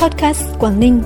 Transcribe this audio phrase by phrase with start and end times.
[0.00, 1.02] Podcast Quảng Ninh.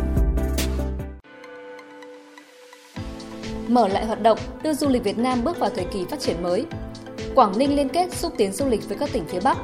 [3.69, 6.43] Mở lại hoạt động, đưa du lịch Việt Nam bước vào thời kỳ phát triển
[6.43, 6.67] mới.
[7.35, 9.59] Quảng Ninh liên kết xúc tiến du lịch với các tỉnh phía Bắc.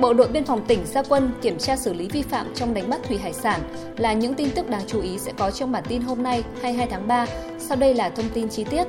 [0.00, 2.90] Bộ đội biên phòng tỉnh ra quân kiểm tra xử lý vi phạm trong đánh
[2.90, 3.60] bắt thủy hải sản
[3.98, 6.86] là những tin tức đáng chú ý sẽ có trong bản tin hôm nay 22
[6.90, 7.26] tháng 3.
[7.58, 8.84] Sau đây là thông tin chi tiết.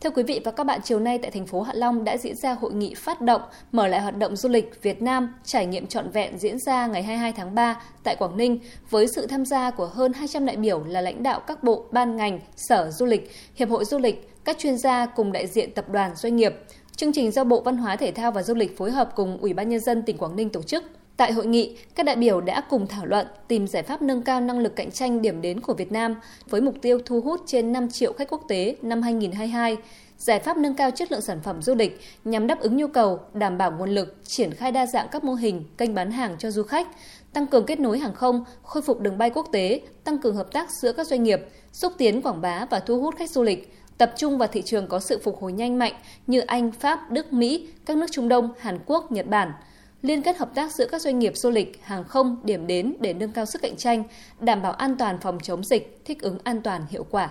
[0.00, 2.36] Thưa quý vị và các bạn, chiều nay tại thành phố Hạ Long đã diễn
[2.36, 3.42] ra hội nghị phát động
[3.72, 7.02] mở lại hoạt động du lịch Việt Nam trải nghiệm trọn vẹn diễn ra ngày
[7.02, 8.58] 22 tháng 3 tại Quảng Ninh
[8.90, 12.16] với sự tham gia của hơn 200 đại biểu là lãnh đạo các bộ, ban
[12.16, 15.88] ngành, sở du lịch, hiệp hội du lịch, các chuyên gia cùng đại diện tập
[15.88, 16.54] đoàn doanh nghiệp.
[16.96, 19.52] Chương trình do Bộ Văn hóa Thể thao và Du lịch phối hợp cùng Ủy
[19.52, 20.84] ban nhân dân tỉnh Quảng Ninh tổ chức.
[21.18, 24.40] Tại hội nghị, các đại biểu đã cùng thảo luận tìm giải pháp nâng cao
[24.40, 26.14] năng lực cạnh tranh điểm đến của Việt Nam
[26.48, 29.76] với mục tiêu thu hút trên 5 triệu khách quốc tế năm 2022,
[30.18, 33.20] giải pháp nâng cao chất lượng sản phẩm du lịch nhằm đáp ứng nhu cầu,
[33.34, 36.50] đảm bảo nguồn lực, triển khai đa dạng các mô hình kênh bán hàng cho
[36.50, 36.88] du khách,
[37.32, 40.52] tăng cường kết nối hàng không, khôi phục đường bay quốc tế, tăng cường hợp
[40.52, 41.40] tác giữa các doanh nghiệp,
[41.72, 44.86] xúc tiến quảng bá và thu hút khách du lịch, tập trung vào thị trường
[44.86, 45.94] có sự phục hồi nhanh mạnh
[46.26, 49.52] như Anh, Pháp, Đức, Mỹ, các nước Trung Đông, Hàn Quốc, Nhật Bản–
[50.02, 53.12] liên kết hợp tác giữa các doanh nghiệp du lịch, hàng không, điểm đến để
[53.12, 54.04] nâng cao sức cạnh tranh,
[54.40, 57.30] đảm bảo an toàn phòng chống dịch, thích ứng an toàn hiệu quả.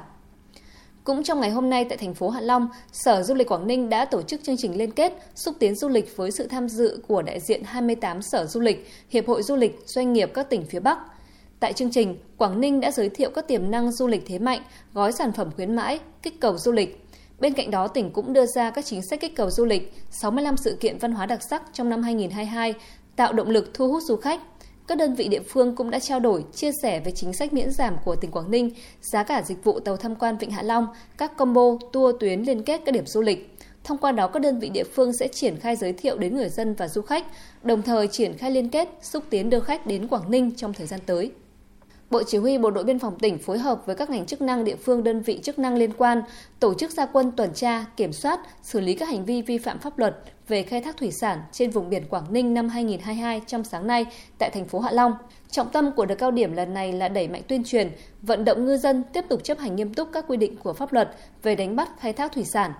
[1.03, 3.89] Cũng trong ngày hôm nay tại thành phố Hạ Long, Sở Du lịch Quảng Ninh
[3.89, 7.03] đã tổ chức chương trình liên kết xúc tiến du lịch với sự tham dự
[7.07, 10.65] của đại diện 28 sở du lịch, hiệp hội du lịch, doanh nghiệp các tỉnh
[10.65, 10.97] phía Bắc.
[11.59, 14.61] Tại chương trình, Quảng Ninh đã giới thiệu các tiềm năng du lịch thế mạnh,
[14.93, 17.06] gói sản phẩm khuyến mãi, kích cầu du lịch,
[17.39, 20.57] Bên cạnh đó, tỉnh cũng đưa ra các chính sách kích cầu du lịch, 65
[20.57, 22.73] sự kiện văn hóa đặc sắc trong năm 2022,
[23.15, 24.41] tạo động lực thu hút du khách.
[24.87, 27.71] Các đơn vị địa phương cũng đã trao đổi, chia sẻ về chính sách miễn
[27.71, 28.71] giảm của tỉnh Quảng Ninh,
[29.01, 32.63] giá cả dịch vụ tàu tham quan Vịnh Hạ Long, các combo, tour tuyến liên
[32.63, 33.57] kết các điểm du lịch.
[33.83, 36.49] Thông qua đó, các đơn vị địa phương sẽ triển khai giới thiệu đến người
[36.49, 37.25] dân và du khách,
[37.63, 40.87] đồng thời triển khai liên kết, xúc tiến đưa khách đến Quảng Ninh trong thời
[40.87, 41.31] gian tới.
[42.09, 44.63] Bộ Chỉ huy Bộ đội Biên phòng tỉnh phối hợp với các ngành chức năng
[44.63, 46.21] địa phương đơn vị chức năng liên quan
[46.59, 49.79] tổ chức gia quân tuần tra, kiểm soát, xử lý các hành vi vi phạm
[49.79, 50.17] pháp luật
[50.47, 54.05] về khai thác thủy sản trên vùng biển Quảng Ninh năm 2022 trong sáng nay
[54.39, 55.13] tại thành phố Hạ Long.
[55.51, 58.65] Trọng tâm của đợt cao điểm lần này là đẩy mạnh tuyên truyền, vận động
[58.65, 61.55] ngư dân tiếp tục chấp hành nghiêm túc các quy định của pháp luật về
[61.55, 62.71] đánh bắt khai thác thủy sản,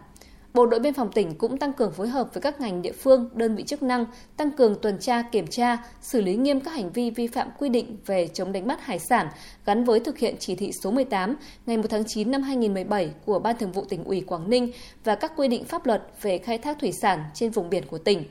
[0.57, 3.29] Bộ đội biên phòng tỉnh cũng tăng cường phối hợp với các ngành địa phương,
[3.33, 4.05] đơn vị chức năng,
[4.37, 7.69] tăng cường tuần tra, kiểm tra, xử lý nghiêm các hành vi vi phạm quy
[7.69, 9.27] định về chống đánh bắt hải sản
[9.65, 11.35] gắn với thực hiện chỉ thị số 18
[11.65, 14.71] ngày 1 tháng 9 năm 2017 của Ban Thường vụ tỉnh ủy Quảng Ninh
[15.03, 17.97] và các quy định pháp luật về khai thác thủy sản trên vùng biển của
[17.97, 18.23] tỉnh.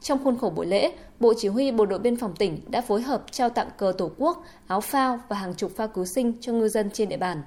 [0.00, 3.02] Trong khuôn khổ buổi lễ, Bộ Chỉ huy Bộ đội Biên phòng tỉnh đã phối
[3.02, 6.52] hợp trao tặng cờ Tổ quốc, áo phao và hàng chục phao cứu sinh cho
[6.52, 7.42] ngư dân trên địa bàn.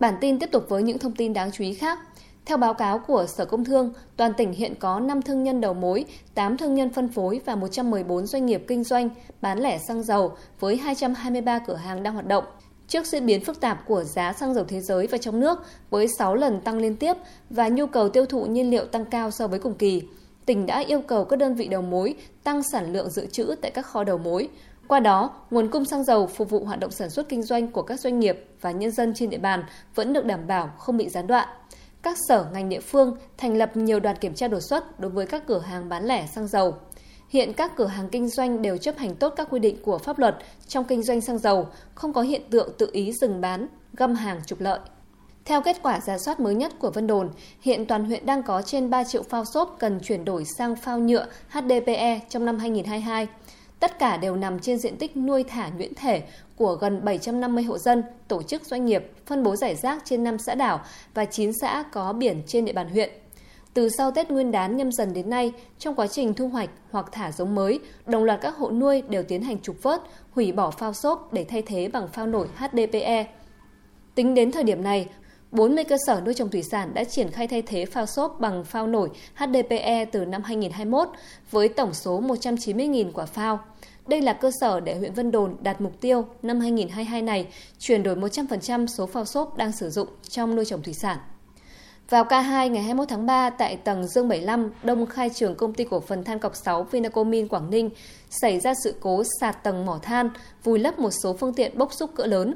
[0.00, 1.98] Bản tin tiếp tục với những thông tin đáng chú ý khác.
[2.44, 5.74] Theo báo cáo của Sở Công Thương, toàn tỉnh hiện có 5 thương nhân đầu
[5.74, 9.08] mối, 8 thương nhân phân phối và 114 doanh nghiệp kinh doanh
[9.40, 12.44] bán lẻ xăng dầu với 223 cửa hàng đang hoạt động.
[12.88, 15.58] Trước diễn biến phức tạp của giá xăng dầu thế giới và trong nước
[15.90, 17.16] với 6 lần tăng liên tiếp
[17.50, 20.02] và nhu cầu tiêu thụ nhiên liệu tăng cao so với cùng kỳ,
[20.46, 23.70] tỉnh đã yêu cầu các đơn vị đầu mối tăng sản lượng dự trữ tại
[23.70, 24.48] các kho đầu mối,
[24.88, 27.82] qua đó, nguồn cung xăng dầu phục vụ hoạt động sản xuất kinh doanh của
[27.82, 29.64] các doanh nghiệp và nhân dân trên địa bàn
[29.94, 31.48] vẫn được đảm bảo không bị gián đoạn.
[32.02, 35.26] Các sở ngành địa phương thành lập nhiều đoàn kiểm tra đột xuất đối với
[35.26, 36.74] các cửa hàng bán lẻ xăng dầu.
[37.28, 40.18] Hiện các cửa hàng kinh doanh đều chấp hành tốt các quy định của pháp
[40.18, 40.36] luật
[40.66, 44.40] trong kinh doanh xăng dầu, không có hiện tượng tự ý dừng bán, găm hàng
[44.46, 44.78] trục lợi.
[45.44, 47.30] Theo kết quả giả soát mới nhất của Vân Đồn,
[47.60, 50.98] hiện toàn huyện đang có trên 3 triệu phao xốp cần chuyển đổi sang phao
[50.98, 53.26] nhựa HDPE trong năm 2022.
[53.84, 56.22] Tất cả đều nằm trên diện tích nuôi thả nhuyễn thể
[56.56, 60.38] của gần 750 hộ dân, tổ chức doanh nghiệp, phân bố giải rác trên 5
[60.38, 60.80] xã đảo
[61.14, 63.10] và 9 xã có biển trên địa bàn huyện.
[63.74, 67.06] Từ sau Tết Nguyên đán nhâm dần đến nay, trong quá trình thu hoạch hoặc
[67.12, 70.70] thả giống mới, đồng loạt các hộ nuôi đều tiến hành trục vớt, hủy bỏ
[70.70, 73.26] phao xốp để thay thế bằng phao nổi HDPE.
[74.14, 75.08] Tính đến thời điểm này,
[75.54, 78.64] 40 cơ sở nuôi trồng thủy sản đã triển khai thay thế phao xốp bằng
[78.64, 81.08] phao nổi HDPE từ năm 2021
[81.50, 83.60] với tổng số 190.000 quả phao.
[84.06, 87.46] Đây là cơ sở để huyện Vân Đồn đạt mục tiêu năm 2022 này
[87.78, 91.18] chuyển đổi 100% số phao xốp đang sử dụng trong nuôi trồng thủy sản.
[92.10, 95.84] Vào K2 ngày 21 tháng 3 tại tầng Dương 75, Đông Khai trường công ty
[95.84, 97.90] cổ phần than cọc 6 Vinacomin Quảng Ninh
[98.30, 100.30] xảy ra sự cố sạt tầng mỏ than,
[100.64, 102.54] vùi lấp một số phương tiện bốc xúc cỡ lớn.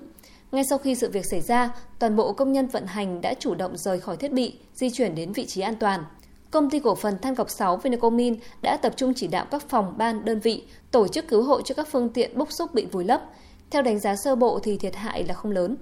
[0.53, 3.55] Ngay sau khi sự việc xảy ra, toàn bộ công nhân vận hành đã chủ
[3.55, 6.05] động rời khỏi thiết bị, di chuyển đến vị trí an toàn.
[6.51, 9.95] Công ty cổ phần than cọc 6 Vinacomin đã tập trung chỉ đạo các phòng
[9.99, 13.05] ban đơn vị tổ chức cứu hộ cho các phương tiện bốc xúc bị vùi
[13.05, 13.23] lấp.
[13.71, 15.77] Theo đánh giá sơ bộ thì thiệt hại là không lớn.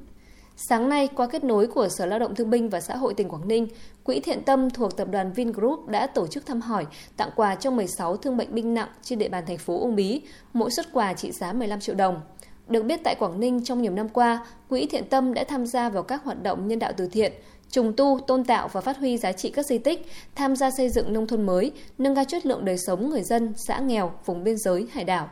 [0.56, 3.28] Sáng nay, qua kết nối của Sở Lao động Thương binh và Xã hội tỉnh
[3.28, 3.68] Quảng Ninh,
[4.04, 6.86] Quỹ Thiện Tâm thuộc tập đoàn Vingroup đã tổ chức thăm hỏi,
[7.16, 10.22] tặng quà cho 16 thương bệnh binh nặng trên địa bàn thành phố Uông Bí,
[10.52, 12.20] mỗi suất quà trị giá 15 triệu đồng.
[12.68, 15.88] Được biết tại Quảng Ninh trong nhiều năm qua, Quỹ Thiện Tâm đã tham gia
[15.88, 17.32] vào các hoạt động nhân đạo từ thiện,
[17.70, 20.88] trùng tu, tôn tạo và phát huy giá trị các di tích, tham gia xây
[20.88, 24.44] dựng nông thôn mới, nâng cao chất lượng đời sống người dân xã nghèo, vùng
[24.44, 25.28] biên giới, hải đảo.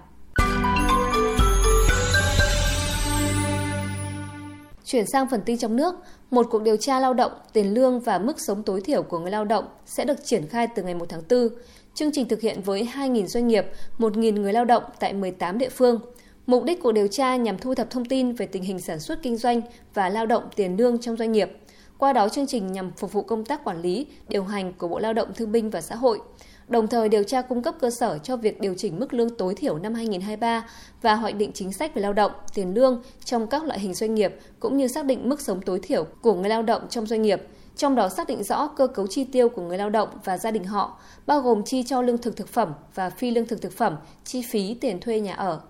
[4.84, 5.94] Chuyển sang phần tin trong nước,
[6.30, 9.30] một cuộc điều tra lao động, tiền lương và mức sống tối thiểu của người
[9.30, 11.48] lao động sẽ được triển khai từ ngày 1 tháng 4.
[11.94, 13.66] Chương trình thực hiện với 2.000 doanh nghiệp,
[13.98, 16.00] 1.000 người lao động tại 18 địa phương.
[16.46, 19.22] Mục đích của điều tra nhằm thu thập thông tin về tình hình sản xuất
[19.22, 19.60] kinh doanh
[19.94, 21.50] và lao động tiền lương trong doanh nghiệp.
[21.98, 24.98] Qua đó chương trình nhằm phục vụ công tác quản lý, điều hành của Bộ
[24.98, 26.20] Lao động Thương binh và Xã hội,
[26.68, 29.54] đồng thời điều tra cung cấp cơ sở cho việc điều chỉnh mức lương tối
[29.54, 30.68] thiểu năm 2023
[31.02, 34.14] và hoạch định chính sách về lao động, tiền lương trong các loại hình doanh
[34.14, 37.22] nghiệp cũng như xác định mức sống tối thiểu của người lao động trong doanh
[37.22, 37.42] nghiệp,
[37.76, 40.50] trong đó xác định rõ cơ cấu chi tiêu của người lao động và gia
[40.50, 43.72] đình họ, bao gồm chi cho lương thực thực phẩm và phi lương thực thực
[43.72, 45.60] phẩm, chi phí tiền thuê nhà ở,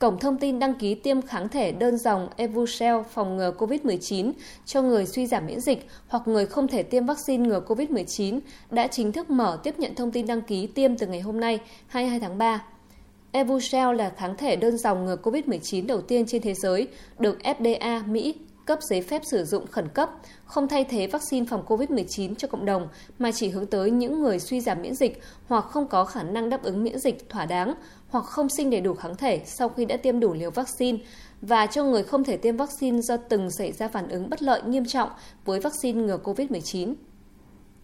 [0.00, 4.32] Cổng thông tin đăng ký tiêm kháng thể đơn dòng Evucel phòng ngừa COVID-19
[4.66, 8.86] cho người suy giảm miễn dịch hoặc người không thể tiêm vaccine ngừa COVID-19 đã
[8.86, 12.20] chính thức mở tiếp nhận thông tin đăng ký tiêm từ ngày hôm nay, 22
[12.20, 12.64] tháng 3.
[13.32, 16.88] Evucel là kháng thể đơn dòng ngừa COVID-19 đầu tiên trên thế giới,
[17.18, 20.10] được FDA Mỹ cấp giấy phép sử dụng khẩn cấp,
[20.44, 24.38] không thay thế vaccine phòng COVID-19 cho cộng đồng mà chỉ hướng tới những người
[24.38, 27.74] suy giảm miễn dịch hoặc không có khả năng đáp ứng miễn dịch thỏa đáng
[28.08, 30.98] hoặc không sinh đầy đủ kháng thể sau khi đã tiêm đủ liều vaccine
[31.42, 34.62] và cho người không thể tiêm vaccine do từng xảy ra phản ứng bất lợi
[34.66, 35.10] nghiêm trọng
[35.44, 36.94] với vaccine ngừa COVID-19.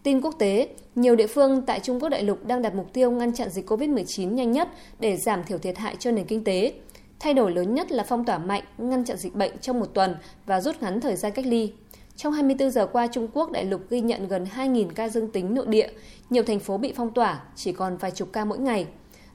[0.03, 3.11] Tin quốc tế, nhiều địa phương tại Trung Quốc đại lục đang đặt mục tiêu
[3.11, 4.69] ngăn chặn dịch COVID-19 nhanh nhất
[4.99, 6.73] để giảm thiểu thiệt hại cho nền kinh tế.
[7.19, 10.15] Thay đổi lớn nhất là phong tỏa mạnh, ngăn chặn dịch bệnh trong một tuần
[10.45, 11.73] và rút ngắn thời gian cách ly.
[12.15, 15.53] Trong 24 giờ qua, Trung Quốc đại lục ghi nhận gần 2.000 ca dương tính
[15.53, 15.89] nội địa,
[16.29, 18.87] nhiều thành phố bị phong tỏa, chỉ còn vài chục ca mỗi ngày.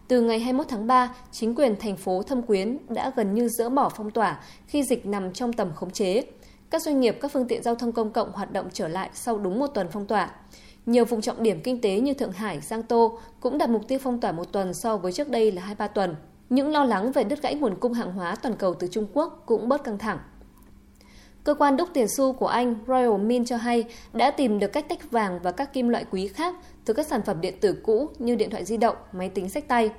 [0.09, 3.69] Từ ngày 21 tháng 3, chính quyền thành phố Thâm Quyến đã gần như dỡ
[3.69, 6.23] bỏ phong tỏa khi dịch nằm trong tầm khống chế.
[6.71, 9.39] Các doanh nghiệp, các phương tiện giao thông công cộng hoạt động trở lại sau
[9.39, 10.31] đúng một tuần phong tỏa.
[10.87, 13.99] Nhiều vùng trọng điểm kinh tế như Thượng Hải, Giang Tô cũng đặt mục tiêu
[14.03, 16.17] phong tỏa một tuần so với trước đây là 2-3 tuần.
[16.53, 19.43] Những lo lắng về đứt gãy nguồn cung hàng hóa toàn cầu từ Trung Quốc
[19.47, 20.19] cũng bớt căng thẳng.
[21.45, 24.89] Cơ quan đúc tiền xu của Anh Royal Mint cho hay đã tìm được cách
[24.89, 26.55] tách vàng và các kim loại quý khác
[26.85, 29.69] từ các sản phẩm điện tử cũ như điện thoại di động, máy tính sách
[29.69, 29.91] tay.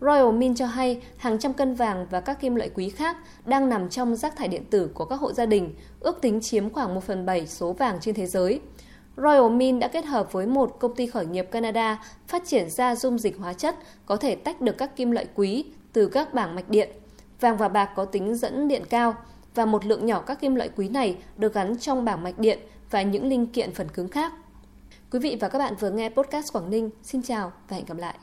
[0.00, 3.16] Royal Mint cho hay hàng trăm cân vàng và các kim loại quý khác
[3.46, 6.70] đang nằm trong rác thải điện tử của các hộ gia đình, ước tính chiếm
[6.70, 8.60] khoảng 1 phần 7 số vàng trên thế giới.
[9.16, 12.96] Royal Mint đã kết hợp với một công ty khởi nghiệp Canada phát triển ra
[12.96, 13.76] dung dịch hóa chất
[14.06, 16.88] có thể tách được các kim loại quý từ các bảng mạch điện.
[17.40, 19.14] Vàng và bạc có tính dẫn điện cao
[19.54, 22.58] và một lượng nhỏ các kim loại quý này được gắn trong bảng mạch điện
[22.90, 24.32] và những linh kiện phần cứng khác.
[25.10, 26.90] Quý vị và các bạn vừa nghe podcast Quảng Ninh.
[27.02, 28.14] Xin chào và hẹn gặp lại.